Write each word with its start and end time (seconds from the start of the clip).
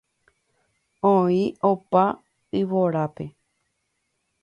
Oĩ 1.13 1.37
opa 1.71 2.03
yvórape. 2.63 3.25